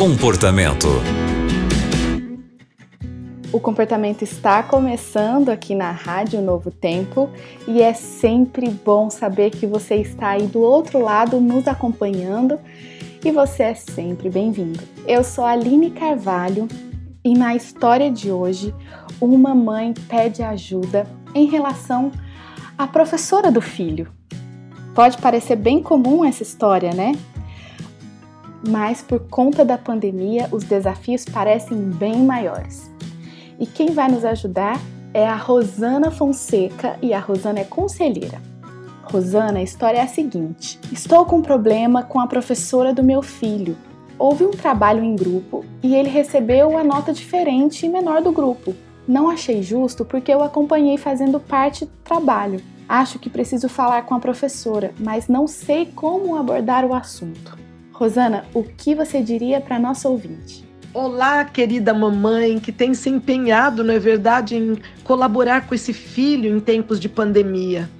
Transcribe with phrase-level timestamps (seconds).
[0.00, 0.88] Comportamento.
[3.52, 7.28] O comportamento está começando aqui na Rádio Novo Tempo
[7.68, 12.58] e é sempre bom saber que você está aí do outro lado nos acompanhando
[13.22, 14.80] e você é sempre bem-vindo.
[15.06, 16.66] Eu sou a Aline Carvalho
[17.22, 18.74] e na história de hoje,
[19.20, 22.10] uma mãe pede ajuda em relação
[22.78, 24.10] à professora do filho.
[24.94, 27.12] Pode parecer bem comum essa história, né?
[28.66, 32.90] Mas por conta da pandemia, os desafios parecem bem maiores.
[33.58, 34.80] E quem vai nos ajudar
[35.12, 38.40] é a Rosana Fonseca e a Rosana é conselheira.
[39.02, 43.22] Rosana, a história é a seguinte: estou com um problema com a professora do meu
[43.22, 43.76] filho.
[44.18, 48.74] Houve um trabalho em grupo e ele recebeu a nota diferente e menor do grupo.
[49.08, 52.60] Não achei justo porque eu acompanhei fazendo parte do trabalho.
[52.88, 57.58] Acho que preciso falar com a professora, mas não sei como abordar o assunto.
[58.00, 60.64] Rosana, o que você diria para nossa ouvinte?
[60.94, 66.48] Olá, querida mamãe que tem se empenhado, não é verdade, em colaborar com esse filho
[66.48, 67.90] em tempos de pandemia.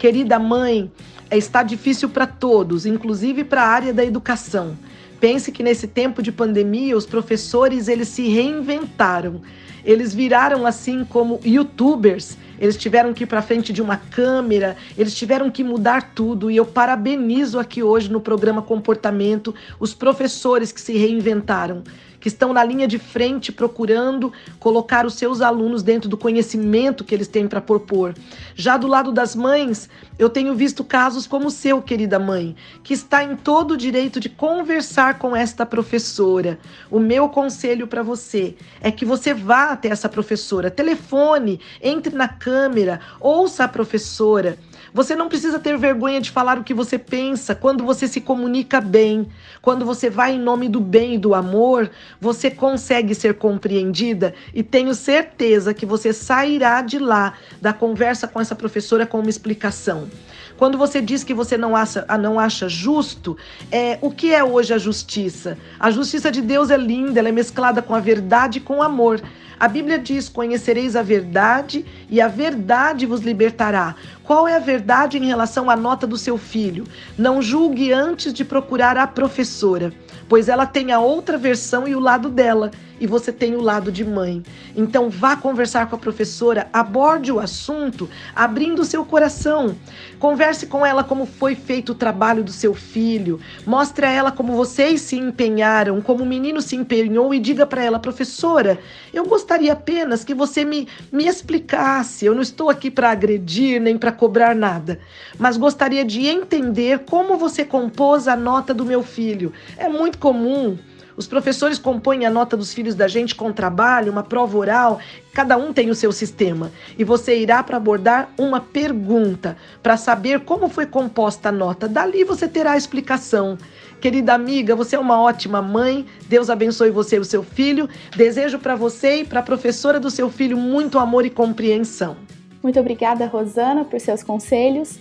[0.00, 0.90] Querida mãe,
[1.30, 4.76] está difícil para todos, inclusive para a área da educação.
[5.20, 9.42] Pense que nesse tempo de pandemia, os professores eles se reinventaram.
[9.86, 12.36] Eles viraram assim como youtubers.
[12.58, 16.50] Eles tiveram que ir para frente de uma câmera, eles tiveram que mudar tudo.
[16.50, 21.84] E eu parabenizo aqui hoje no programa Comportamento os professores que se reinventaram
[22.26, 27.14] que estão na linha de frente procurando colocar os seus alunos dentro do conhecimento que
[27.14, 28.16] eles têm para propor.
[28.56, 32.94] Já do lado das mães, eu tenho visto casos como o seu, querida mãe, que
[32.94, 36.58] está em todo o direito de conversar com esta professora.
[36.90, 42.26] O meu conselho para você é que você vá até essa professora, telefone, entre na
[42.26, 44.58] câmera, ouça a professora.
[44.92, 48.80] Você não precisa ter vergonha de falar o que você pensa quando você se comunica
[48.80, 49.28] bem,
[49.60, 54.62] quando você vai em nome do bem e do amor, você consegue ser compreendida e
[54.62, 60.08] tenho certeza que você sairá de lá da conversa com essa professora com uma explicação.
[60.56, 63.36] Quando você diz que você não acha, ah, não acha justo,
[63.70, 65.58] é, o que é hoje a justiça?
[65.78, 68.82] A justiça de Deus é linda, ela é mesclada com a verdade e com o
[68.82, 69.20] amor.
[69.58, 73.94] A Bíblia diz: Conhecereis a verdade e a verdade vos libertará.
[74.26, 76.84] Qual é a verdade em relação à nota do seu filho?
[77.16, 79.92] Não julgue antes de procurar a professora
[80.28, 83.92] pois ela tem a outra versão e o lado dela, e você tem o lado
[83.92, 84.42] de mãe.
[84.74, 89.76] Então vá conversar com a professora, aborde o assunto abrindo o seu coração.
[90.18, 93.38] Converse com ela como foi feito o trabalho do seu filho.
[93.66, 97.84] Mostre a ela como vocês se empenharam, como o menino se empenhou e diga para
[97.84, 98.78] ela, professora,
[99.12, 102.24] eu gostaria apenas que você me, me explicasse.
[102.24, 104.98] Eu não estou aqui para agredir nem para cobrar nada,
[105.38, 109.52] mas gostaria de entender como você compôs a nota do meu filho.
[109.76, 110.76] É muito comum.
[111.16, 115.00] Os professores compõem a nota dos filhos da gente com trabalho, uma prova oral,
[115.32, 116.70] cada um tem o seu sistema.
[116.98, 121.88] E você irá para abordar uma pergunta para saber como foi composta a nota.
[121.88, 123.56] Dali você terá a explicação.
[123.98, 126.04] Querida amiga, você é uma ótima mãe.
[126.28, 127.88] Deus abençoe você e o seu filho.
[128.14, 132.25] Desejo para você e para a professora do seu filho muito amor e compreensão.
[132.66, 134.98] Muito obrigada, Rosana, por seus conselhos.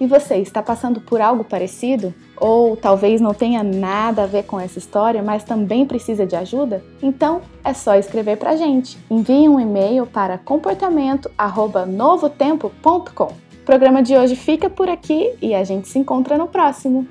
[0.00, 2.12] E você está passando por algo parecido?
[2.36, 6.82] Ou talvez não tenha nada a ver com essa história, mas também precisa de ajuda?
[7.00, 8.98] Então é só escrever para gente.
[9.08, 13.26] Envie um e-mail para comportamento@novotempo.com.
[13.26, 17.06] O programa de hoje fica por aqui e a gente se encontra no próximo.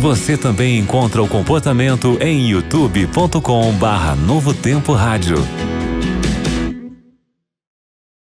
[0.00, 5.36] Você também encontra o comportamento em youtube.com/novotempo rádio.